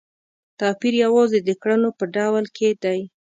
توپیر 0.59 0.93
یوازې 1.05 1.39
د 1.43 1.49
کړنو 1.61 1.89
په 1.97 2.05
ډول 2.15 2.45
کې 2.55 2.69
دی. 2.83 2.99